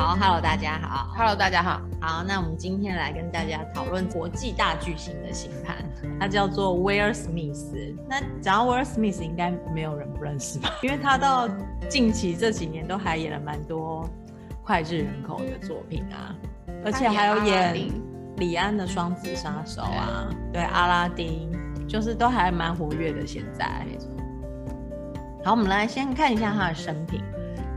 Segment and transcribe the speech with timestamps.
[0.00, 5.76] 好，Hello，大家好，Hello，大家好，好，那我们今天来跟大家讨论国际大巨星的星盘，
[6.18, 7.76] 他叫做威尔·史密斯。
[8.08, 10.70] 那讲到威尔·史密斯，应该没有人不认识吧？
[10.82, 11.46] 因为他到
[11.86, 14.08] 近期这几年都还演了蛮多
[14.64, 16.34] 脍炙人口的作品啊，
[16.82, 17.90] 而且还有演
[18.38, 21.46] 李安的《双子杀手》啊，对，阿拉丁，
[21.86, 23.26] 就是都还蛮活跃的。
[23.26, 23.86] 现在，
[25.44, 27.22] 好，我们来先看一下他的生平。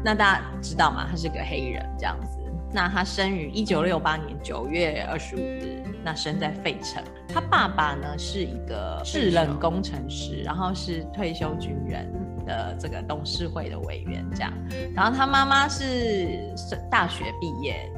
[0.04, 1.07] 那大家知道吗？
[1.09, 2.39] 他是个黑人这样子。
[2.75, 7.04] 那他生于一九六八年九月二十五日，那生在费城。
[7.32, 12.11] 他爸爸呢是一个制冷工程师，然后是退休军人
[12.47, 14.51] 的这个董事会的委员这样。
[14.95, 16.51] 然后他妈妈是
[16.89, 17.92] 大学毕业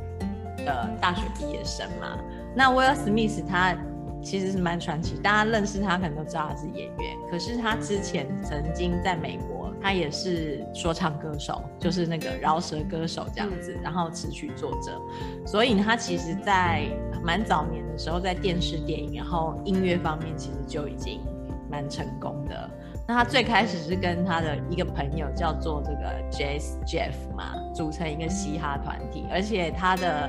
[0.57, 2.19] 的大学毕业生嘛。
[2.53, 3.73] 那威尔·史密斯他
[4.21, 9.64] 其实是蛮传奇，大家认识他可能都知道他是演员，可是他之前曾经在美国。
[9.85, 14.99] 他也是说唱歌手，就是那个饶舌歌手这样子，然后词曲作者，
[15.45, 16.87] 所以他其实，在
[17.23, 21.21] 蛮早年的时候，在电视、电影，然后音乐方面，其实就已经
[21.69, 22.67] 蛮成功的。
[23.07, 30.27] 那他最开始是跟他的一个朋友叫做这个 Jazz Jeff 嘛，组成一个嘻哈团体，而且他的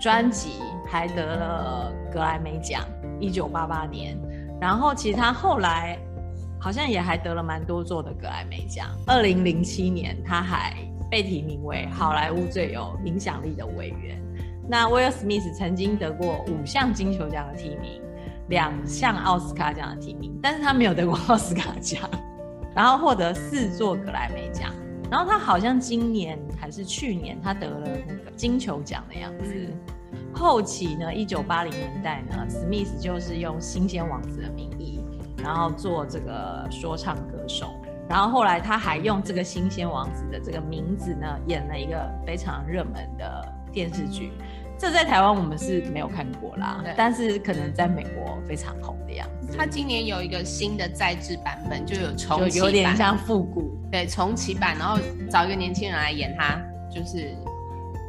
[0.00, 2.80] 专辑还得了格莱美奖，
[3.20, 4.18] 一九八八年。
[4.58, 5.98] 然后其实他后来。
[6.64, 8.88] 好像也还得了蛮多座的格莱美奖。
[9.06, 10.74] 二零零七年，他还
[11.10, 14.18] 被提名为好莱坞最有影响力的委员。
[14.66, 18.00] 那威尔·史密斯曾经得过五项金球奖的提名，
[18.48, 22.00] 两项奥斯卡奖的提名，但是他没有得过奥斯卡奖。
[22.74, 24.72] 然后获得四座格莱美奖。
[25.10, 29.54] 然后他好像今年还是去年，他得了那个金球奖的样子。
[30.32, 34.83] 后期呢，一九八零年代呢，史密斯就是用新鲜王子的名义。
[35.44, 37.68] 然后做这个说唱歌手，
[38.08, 44.32] 然后后来他还用这个新鲜王子的这个名字呢，演了一个非常热门的电视剧。
[44.78, 49.56] 这在台湾我们是没有看过啦，但是可能在美国非常红的样子。
[49.56, 54.98] 他今年有一个新的再制版本，就有重启版，有点像复古，对，重启版，然后
[55.30, 56.58] 找一个年轻人来演他，
[56.90, 57.36] 就是。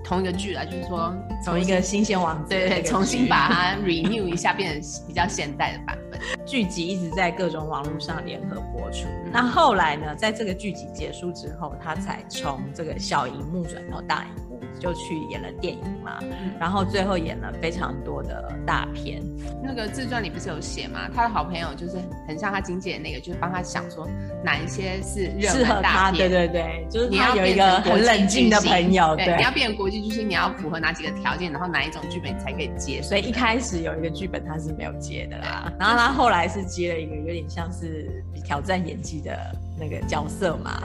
[0.06, 1.12] 同一个剧啊，就是说
[1.44, 6.22] 从一个新鲜王子，对对，重新把它 renew 一下，变成比较现代的版本。
[6.46, 9.08] 剧集一直在各种网络上联合播出。
[9.26, 14.45] 嗯、那后来呢，在这个剧集结束之后，他才从这个小荧幕转到大荧幕。
[14.80, 19.22] 就去演了电影嘛，嗯、然后最后演了非常多的大片。
[19.64, 21.10] 那个自传里不是有写嘛？
[21.14, 21.98] 他的好朋友就是
[22.28, 24.08] 很像他经纪人那个，就是帮他想说
[24.44, 26.12] 哪一些是适合他。
[26.12, 33.02] 对对对，就是你要有一个很冷静的朋友，对，对，你要变成国际巨星，你要符合哪几个条件，然后哪一种剧本你才可以接。
[33.02, 39.38] 所以一开始有一个剧本他是没有接的啦，然后他后来是接了一个有点像是挑战演技的
[39.80, 40.84] 那个角色嘛。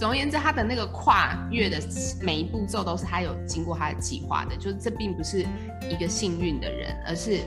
[0.00, 1.78] 总而言之，他的那个跨越的
[2.22, 5.44] 每一步骤都是他有经过他的计划的，就是这并不是
[5.90, 7.40] 一个幸运的人，而是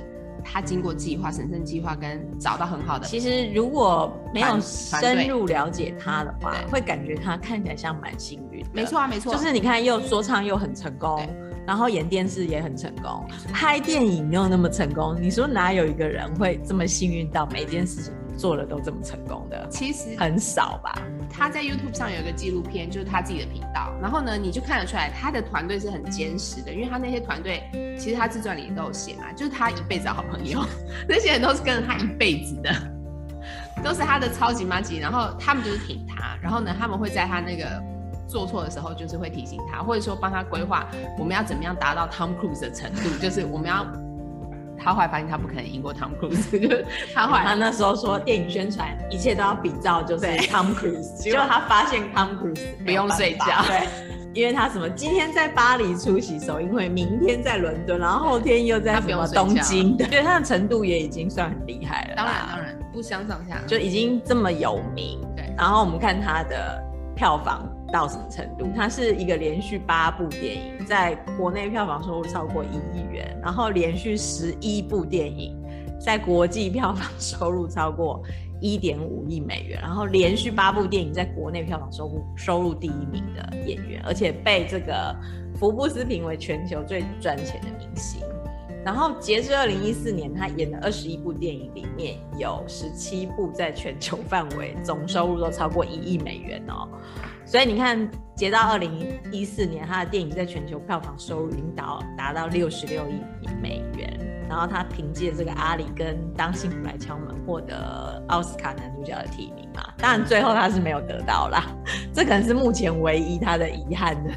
[0.45, 3.07] 他经过计划、神圣计划跟找到很好的。
[3.07, 8.63] 其实如果没有深入了解他的话，会感觉他看起来像蛮幸运。
[8.71, 11.27] 没错啊，没错，就是你看又说唱又很成功，
[11.65, 15.17] 然后演电视也很成功， 拍电影没有那么成功。
[15.19, 19.67] 你说哪有一个人会这么幸运到每件事情做了都这么成功的？
[19.69, 20.93] 其实很少吧。
[21.29, 23.91] 他在 YouTube 上有一个纪录片，就是他自己的频道。
[24.01, 27.63] 然后呢，你就看得出来，他的团队是很坚实的，因为他那些团队，
[27.97, 30.63] 其实他自传里都有写嘛，就是他一辈子的好朋友，
[31.07, 32.71] 那些人都是跟着他一辈子的，
[33.83, 34.97] 都是他的超级妈吉。
[34.99, 37.81] 然后他们就是挺他，然后呢，他们会在他那个
[38.27, 43.85] 做错的时候，就是会提醒他，或者说帮他规划我们要怎么样达到 Tom Cruise 的程度，就是我们要。
[44.83, 46.83] 他后来发现他不可能赢过 Tom Cruise， 就
[47.13, 53.87] 他后来他那时候说电影宣传一切都要比照，就是 Tom Cruise， 结果他发现 Tom Cruise 不用睡觉，对，
[54.33, 62.15] 因为他什么今天在巴黎出席首映会，明天在伦敦，然后后天又在什么东京，对，他的程度也已经算很厉害了。
[62.15, 65.19] 当然当然不相上下，就已经这么有名。
[65.35, 66.83] 对，然后我们看他的
[67.15, 67.67] 票房。
[67.93, 68.67] 到什么程度？
[68.75, 75.55] 它是一个连续八部电影，在国内票房收入超过一亿元，然后连续十一部电影，
[75.99, 78.23] 在国际票房收入超过
[78.59, 85.15] 一点五亿美元，然后连续八部电影在国内票房收入收入第一名的演员，而且被这个
[85.55, 88.23] 福布斯评为全球最赚钱的明星。
[88.83, 96.89] 然后截至二零一四年，他演的二十一部电影里面有十七部在全球范围总收入都超过一亿美元哦。
[97.53, 103.21] 所以你看，截到二零一四年，他的电影在全球票房收入已经达达到六十六亿
[103.61, 104.19] 美元。
[104.49, 109.83] 然后他凭借这个《阿里》跟《当幸福来敲门》获得奥斯卡男主角的提名嘛。
[109.99, 111.63] 当然最后他是没有得到啦，
[112.11, 114.31] 这可能是目前唯一他的遗憾的。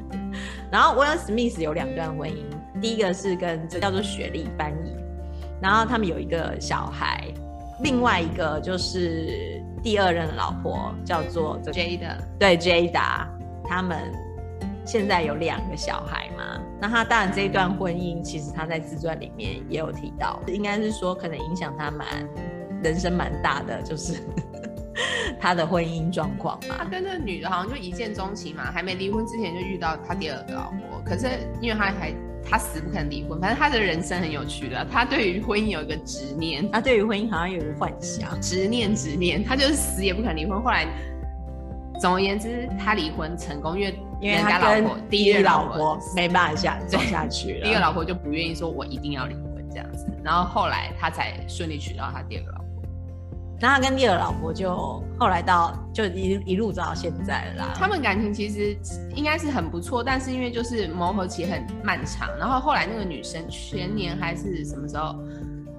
[0.72, 4.96] 然后威尔史密斯有两段婚姻，第一个是跟这叫做雪莉翻译，
[5.60, 7.22] 然后他们有一个小孩，
[7.82, 13.26] 另外一个就是第二任的老婆叫做 Jada，对 Jada，
[13.64, 13.98] 他们
[14.84, 16.60] 现在有两个小孩嘛。
[16.80, 22.06] 那他当然这一段婚姻，其实他在自传里面也有提到，应该是说可能影响他蛮
[22.82, 24.14] 人生蛮大的，就是。
[25.38, 31.02] 他的婚姻状况嘛，他跟那女的好像就一见钟情嘛，还没离婚之前就遇到他第二个老婆。
[31.04, 31.28] 可是
[31.60, 32.14] 因为他还
[32.48, 34.86] 他死不肯离婚，反正他的人生很有趣的。
[34.90, 40.62] 他对于婚姻有一个执念，他对于婚姻好像有一个幻想，执念执念，他就是死也不肯离婚。
[40.62, 40.86] 后来
[42.00, 50.06] 总而言之，他离婚成功，因为因为他跟第一老婆没办法下走下去了，第一个老婆就不愿意说，我一定要离婚这样子。
[50.22, 52.65] 然后后来他才顺利娶到他第二个老婆。
[53.60, 57.74] 那他跟第二老婆就后来到就一一路走到现在了啦。
[57.74, 58.76] 他们感情其实
[59.14, 65.16] 应该是很不错，但是因为就是磨合期很漫长，然后后来那个女生全年还是什么时候，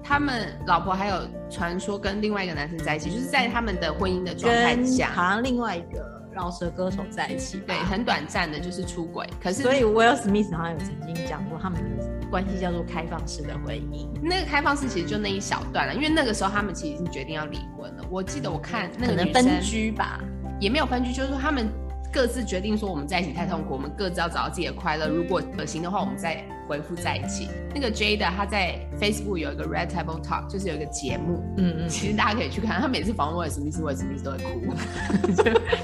[0.02, 9.26] 他们老婆还有传说跟另外一个男生在一起，就是在他们的婚姻的状态下，好像另外一个饶舌歌手在一起，对，很短暂的就是出轨。
[9.42, 12.18] 可是所以 Will Smith 好像有曾经讲过他们的。
[12.30, 18.04] 关系叫做开放式的婚姻，那个开放式其实就那一小段了，因为那个时候他们其实已经决定要离婚了。
[18.10, 20.20] 我记得我看那个女生分居吧，
[20.60, 21.70] 也没有分居，就是说他们
[22.12, 25.08] 各自决定说我们在一起太痛苦，我们各自要找到自己的快乐。
[25.08, 27.48] 如果可行的话，我们再回复在一起。
[27.74, 34.74] 那个 Jada 他在 Facebook 有一个 Red Table Talk，就是有一个节目，嗯嗯，其实大家可以去看，他每次访问威尔史密斯，威尔史密斯都会哭，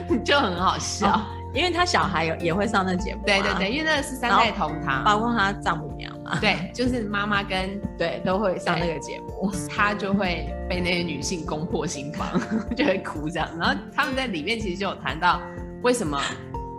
[0.08, 1.10] 就 就很好笑。
[1.10, 1.22] 哦
[1.54, 12.26] 因为他小孩有也会上那节目，对对对，因为那个是三代同堂，包括他丈母娘嘛，对，就是妈妈跟 对都会上那个节目，他就会被那些女性攻破心房，
[12.76, 13.48] 就会哭这样。
[13.56, 15.40] 然后他们在里面其实就有谈到
[15.84, 16.20] 为什么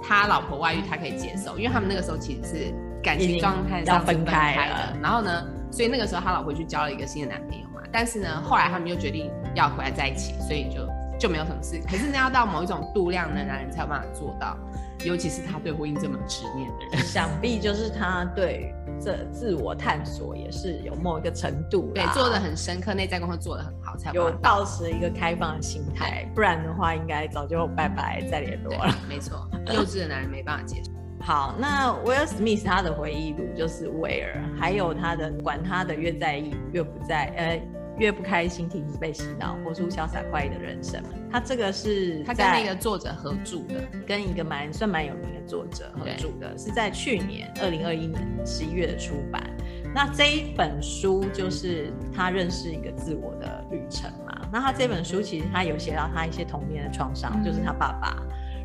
[0.02, 10.86] 他老婆外遇他可以接受，因为他们那个时候其实是感情状态上分开了，然后呢，所以那个时候他老婆去交了一个新的男朋友嘛，但是呢，后来他们又决定要回来在一起，所以就。
[11.18, 14.58] 就没有什么事，可是那要到某一种度量的男人才有办法做到，
[15.06, 28.96] 尤其是他对婚姻这么执念的人，想必就是他对这自我探索也是有某一个程度，对，做的很深刻，内在功课做的很好，才有保持一个开放的心态，不然的话应该早就拜拜再联络了。
[29.08, 30.92] 没错，幼稚的男人没办法接受。
[31.22, 37.62] 好，那威尔史密斯他的回忆录就是威尔，还有他的管他的越在意越不在，呃。
[37.98, 41.02] 越不开心，停止被洗脑，活出潇洒快意的人生。
[41.32, 49.42] 他这个是他跟那个作者合著的，跟一个蛮算蛮有名的作者合著的，是在去年二零二一年十一月的出版。
[49.94, 54.48] 那这一本书就是他认识一个自我的旅程嘛。
[54.52, 58.22] 那他这本书其实他有写到他一些童年的创伤，嗯、就是他爸爸，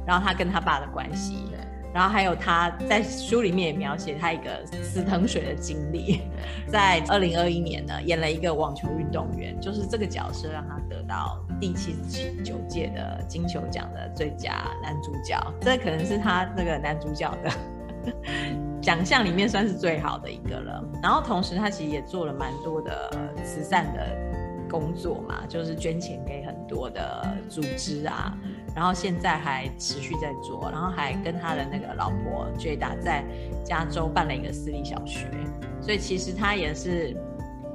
[0.07, 1.47] 然后他跟他爸的关系。
[1.93, 6.21] 然后还有他在书里面也描写他一个死藤水的经历，
[6.69, 18.13] 在二零二一年呢演了一个网球运动员，就是这个角色让他得到第七十九届的金球奖的最佳男主角，这可能是他这个男主角的
[18.81, 20.85] 奖项里面算是最好的一个了。
[21.03, 23.11] 然后同时他其实也做了蛮多的
[23.45, 24.31] 慈善的。
[24.71, 28.39] 工作嘛，就是捐钱给很多的组织啊，
[28.75, 33.25] 然后现在还持续在做，然后还跟他的那个老婆 Jada 在
[33.65, 35.27] 加州办了一个私立小学，
[35.81, 37.17] 所以其实他也是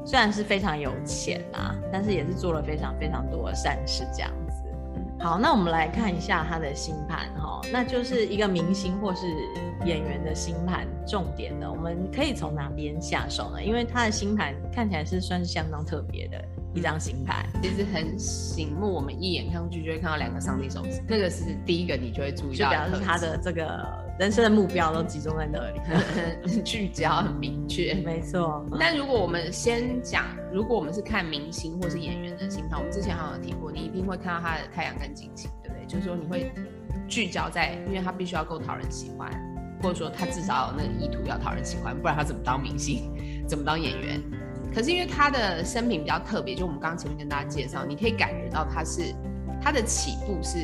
[0.05, 4.63] 虽然是非常有钱啊，但是也是做了非常非常多的善事这样子。
[5.19, 9.25] 好，那我们来看一下他的星盘哈，那就是一个明星或是
[9.85, 13.63] 演员的星盘，重点的我们可以从哪边下手呢？
[13.63, 16.43] 因为他的星盘看起来是算是相当特别的。
[16.75, 23.87] 一张星盘其实很醒目，我们一眼看过去就会看到两个上帝手指，那个是第一个你就会注意到，就表示他的这个
[24.19, 27.93] 人生的目标都集中在那里，很 聚焦，很明确。
[28.05, 28.65] 没错。
[28.77, 35.85] 但如果我们先讲，如果我们是看明星或是演员的星盘，我们之前好像有提过，你一定会看到他的太阳跟金星，对不对？
[35.87, 36.51] 就是说你会
[37.07, 39.31] 聚焦在，因为他必须要够讨人喜欢，
[39.81, 43.13] 或者说他至少有那个意图要讨人喜欢，不然他怎么当明星，
[43.47, 44.21] 怎么当演员？
[44.73, 49.13] 可是因为他的生平比较特别，就我们刚刚前面跟大家介绍，你可以感觉到他是
[49.61, 50.57] 他的起步是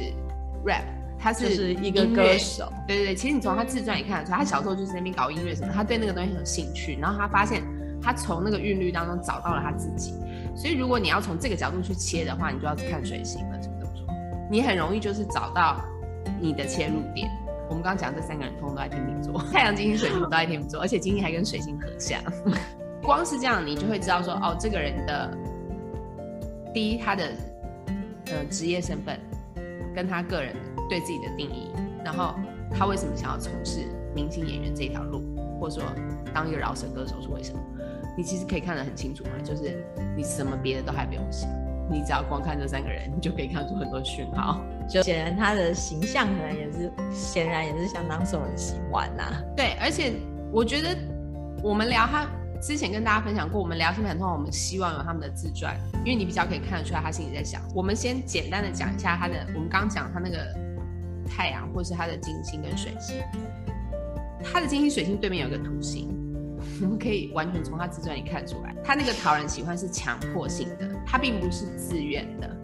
[0.65, 0.83] rap，
[1.17, 2.71] 他是，是一个歌手。
[2.87, 6.97] 对对对，其实你从他自传也看得出来，他小时候就是那边搞音乐什么，他对那个东西很有兴趣。
[6.99, 7.63] 然后他发现
[8.01, 10.13] 他从那个韵律当中找到了他自己。
[10.55, 14.05] 所以如果你要从这个角度去切的话，你就要看水星了，是不是这么说？
[14.49, 15.79] 你很容易就是找到
[16.41, 17.29] 你的切入点。
[17.69, 22.21] 我们刚刚讲这三个人通通都在天秤座，太阳、金星、水星都在天秤座，而且金星还跟水星合相。
[23.03, 25.37] 光是这样，你就会知道说，哦，这个人的
[26.73, 27.31] 第一，他的
[28.27, 29.19] 呃职业身份，
[29.95, 30.55] 跟他个人
[30.89, 31.71] 对自己的定义，
[32.03, 32.35] 然后
[32.71, 33.81] 他为什么想要从事
[34.15, 35.21] 明星演员这条路，
[35.59, 35.89] 或者说
[36.33, 37.59] 当一个饶舌歌手是为什么？
[38.17, 39.83] 你其实可以看得很清楚嘛， 就是
[40.15, 41.49] 你什么别的都还不用想，
[41.89, 44.61] 你只要光看这三个人，你就可以看出很多讯号。
[44.89, 49.41] 就显然他的形象可能也是，显然也是相当受人喜欢呐、啊。
[49.55, 50.13] 对，而且
[50.51, 50.89] 我觉得
[51.63, 52.27] 我们聊他
[52.61, 55.75] 之前跟大家分享过，我们聊新闻通，我们希望有他们的自传，
[56.05, 57.59] 因为你比较可以看得出来他心里在想。
[57.73, 60.37] 我们先简单的讲一下他的，我们刚讲他那个
[61.27, 63.17] 太阳，或是他的金星跟水星，
[64.43, 66.07] 他的金星水星对面有个土星。
[66.83, 72.57] 我们可以完全从他自传里看出来，他那个讨人喜欢是强迫性的，他并不是自愿的。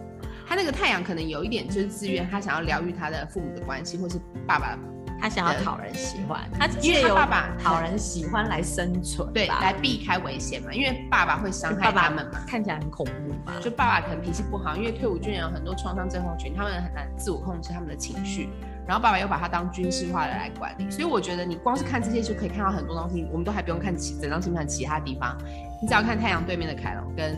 [0.47, 4.77] 他那个太阳可能有一点就是自愿，他想要疗愈他的父母的关系，或是爸爸，
[5.19, 6.41] 他想要讨人喜欢。
[6.57, 10.73] 他因为他爸爸讨人喜欢来生存，对，来避开危险嘛。
[10.73, 13.59] 因为爸爸会伤害他们嘛，看起来很恐怖嘛。
[13.61, 18.49] 就爸爸可能脾气不好，因为退伍军人有很多创伤症候群，他们很难自我控制他们的情绪。
[18.87, 25.37] 然后爸爸又把他当军事化的来管理，所以我觉得你光是看这些就可以看到很多东西，我们都还不用看其整张星盘其他地方，
[25.81, 27.37] 你只要看太阳对面的凯龙跟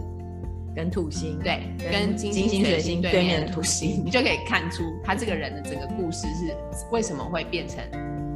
[0.75, 1.61] 跟土星，对，
[1.91, 6.53] 跟金星水星对面的土星，你就可以看出他这个人的整个故事是
[6.91, 7.77] 为什么会变成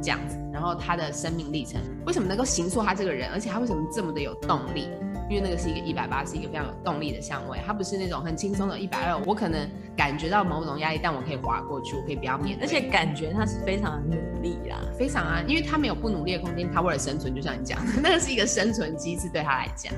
[0.02, 4.88] 这样子，然后他的生命历程为什么能够形塑他这个人，而且他为什么这么的有动力。
[5.30, 9.18] 因为那个是一个一百八，是一个非常有动力的相位，它不是那种很轻松的一百二。
[9.24, 12.66] 我可能感觉到某种压力，但我可以滑过去，我可以不要面对。
[12.66, 19.94] 而且感觉他是非常努力啦，非常啊，因为他没有不努力的空间，他为了生存，就像你讲的， 那个是一个生存机制对他来讲。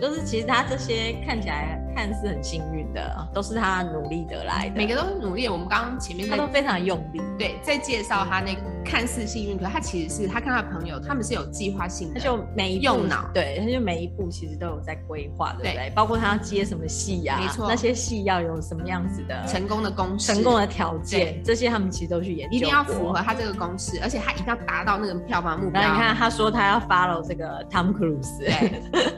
[0.00, 4.74] 就是其实他这些看起来看似很幸运的，都是他努力得来的。
[4.76, 5.48] 每个都是努力。
[5.48, 15.74] 我们刚刚前面他都非常用力，对，在介绍他那个看似幸运，可是他其实是他看他的朋友，他们是有计划性的，他就每一步用脑，对，他就每一步其实都有在规划，对不对？
[15.74, 25.82] 对，包括他要接什么戏呀，没错，那些戏要有什么样子的成功的公式、成功的条件，这些他们其实都去研究，一定要符合他这个公式，而且他一定要达到那个票房目标。
[25.82, 28.38] 那你看，他说他要 follow 这个 Tom Cruise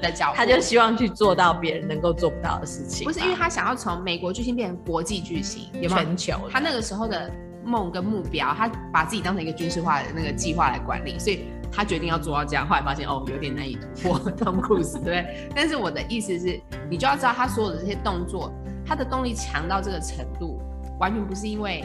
[0.00, 1.50] 的脚步， 他就希望去做到。
[1.60, 6.04] 别人能够做不到的事情，不是因为他想要从美国巨星变成国际巨星，有没有？
[6.04, 6.48] 全球。
[6.50, 7.30] 他那个时候的
[7.64, 12.66] 梦跟目标，他把自己当成一个军事化的那个计划来管理，所以他决定要做到这样。
[12.66, 14.20] 后来发现哦，有点难以突破。
[14.60, 15.48] Cruise 对不对？
[15.54, 18.52] 但是我的意思是，你就要知道他所有的这些动作，
[18.84, 20.60] 他的动力强到这个程度，
[20.98, 21.84] 完全不是因为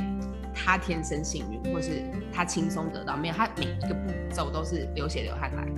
[0.53, 2.03] 他天生幸运，或是
[2.33, 5.71] 他轻松得到，没有，他每一个步骤都是流血流汗来的。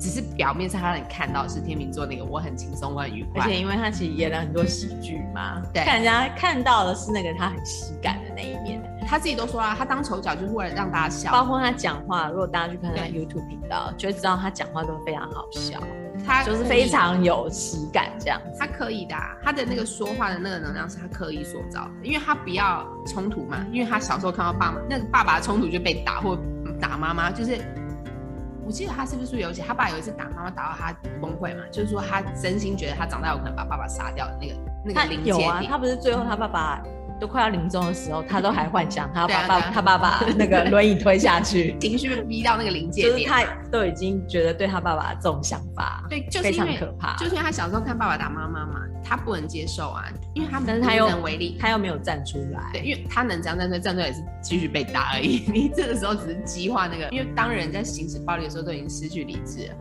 [0.00, 8.82] 只是表面上他让你看到是天秤座那个我很轻松，我很愉快，而且因为他其实演了很多喜剧嘛，对，看人家看到的是那个他很喜感的那一面。
[9.14, 15.78] 他自己都说啊，他当丑角就是为了让大家笑，包括他讲话，如果大家去看他 YouTube 频道，就会知道他讲话都非常好笑，
[16.26, 18.40] 他就是非常有喜感这样。
[18.58, 26.36] 他可以的，啊，他的那个说话的那个能量是他刻意塑造的，因为他不要冲突嘛，因为他小时候看到爸妈那个爸爸冲突就被打或
[26.80, 27.56] 打妈妈，就是。
[28.66, 31.62] 我记得他是不是有写，他爸有一次打妈妈打到他崩溃嘛？
[31.70, 34.54] 就是说他真心觉得他长大有可能把爸爸杀掉的那个
[34.86, 35.38] 那个临界点。
[35.38, 36.82] 有啊，他不是最后他爸爸
[37.24, 47.16] 都快要临终的时候，他都还幻想他要把爸他爸爸 那个轮椅推下去，情绪逼到那个临界点，就是他都已经觉得对他爸爸这种想法，对，就非常可怕。
[47.16, 50.04] 就是因为他小时候看爸爸打妈妈嘛，他不能接受啊，
[50.34, 55.44] 因为他无能为力，他又没有站出来，对，因为他能这样站出来，站出来也是继续被打而已。
[55.50, 59.74] 你这个时候只是激化那个，因为当人在行使暴力的时候，都已经失去理智了。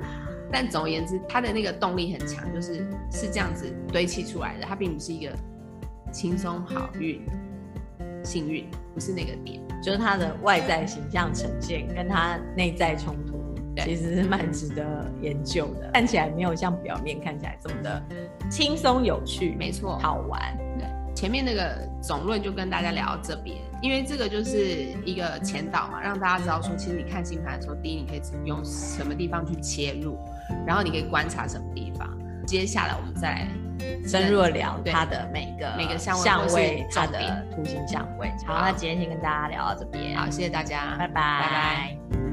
[0.50, 4.65] 但总而言之，他的那个动力很强，就是是这样子堆砌出来的。
[4.65, 5.35] 他并不是一个
[6.13, 7.22] 轻松好运、
[8.24, 13.41] 幸运，不是那个点，就是他的外在形象呈现跟他内在冲突。
[13.75, 18.03] 其实是蛮值得研究的，看起来没有像表面看起来这么的
[18.48, 20.55] 轻松有趣，没错，好玩。
[20.77, 30.20] 对，前面那个总论就跟大家聊到这边，因为这个就是一个前导嘛，让大家知道说，其实你看星盘的时候，第一你可以用什么地方去切入，
[30.67, 32.08] 然后你可以观察什么地方。
[32.46, 33.48] 接下来我们再来
[34.08, 36.18] 深入的聊它的每个每个相
[36.54, 37.20] 位，它的
[37.56, 38.32] 图形相位。
[38.46, 42.33] 好，那今天先跟大家聊到这边，好，谢谢大家，拜拜，拜拜。